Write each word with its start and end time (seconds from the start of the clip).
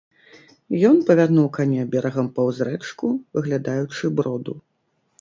Ён 0.89 0.97
павярнуў 1.09 1.51
каня 1.59 1.83
берагам 1.97 2.33
паўз 2.39 2.65
рэчку, 2.71 3.13
выглядаючы 3.39 4.15
броду. 4.21 4.61